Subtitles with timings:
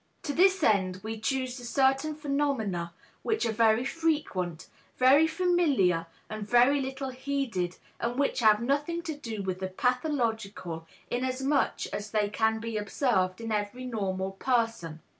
[0.23, 6.81] To this end we choose certain phenomena which are very frequent, very familiar and very
[6.81, 12.59] little heeded, and which have nothing to do with the pathological, inasmuch as they can
[12.59, 15.01] be observed in every normal person.